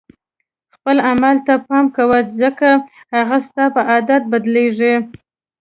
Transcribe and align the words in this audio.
خپل 0.75 0.97
عمل 1.09 1.35
ته 1.47 1.53
پام 1.67 1.85
کوه 1.95 2.17
ځکه 2.41 2.69
هغه 3.15 3.37
ستا 3.47 3.63
په 3.75 3.81
عادت 3.89 4.21
بدلیږي. 4.31 4.93